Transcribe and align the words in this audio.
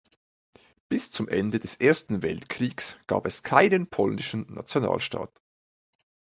Bis 0.89 1.11
zum 1.11 1.27
Ende 1.29 1.59
des 1.59 1.75
Ersten 1.75 2.23
Weltkriegs 2.23 2.97
gab 3.05 3.27
es 3.27 3.43
keinen 3.43 3.85
polnischen 3.87 4.51
Nationalstaat. 4.51 5.29